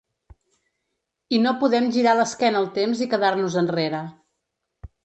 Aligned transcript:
I 1.37 1.41
no 1.43 1.53
podem 1.65 1.91
girar 1.99 2.17
l’esquena 2.21 2.63
al 2.63 2.67
temps 2.81 3.05
i 3.09 3.13
quedar-nos 3.13 3.63
enrere. 3.65 4.03